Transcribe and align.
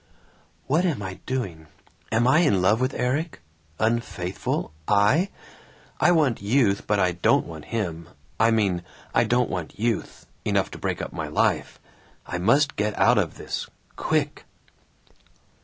"What 0.65 0.83
am 0.83 1.03
I 1.03 1.19
doing? 1.27 1.67
Am 2.11 2.25
I 2.27 2.39
in 2.39 2.59
love 2.59 2.81
with 2.81 2.95
Erik? 2.95 3.39
Unfaithful? 3.77 4.73
I? 4.87 5.29
I 5.99 6.11
want 6.11 6.41
youth 6.41 6.87
but 6.87 6.99
I 6.99 7.11
don't 7.11 7.45
want 7.45 7.65
him 7.65 8.09
I 8.39 8.49
mean, 8.49 8.81
I 9.13 9.25
don't 9.25 9.47
want 9.51 9.77
youth 9.77 10.25
enough 10.43 10.71
to 10.71 10.79
break 10.79 11.03
up 11.03 11.13
my 11.13 11.27
life. 11.27 11.79
I 12.25 12.39
must 12.39 12.77
get 12.77 12.97
out 12.97 13.19
of 13.19 13.37
this. 13.37 13.67
Quick." 13.95 14.45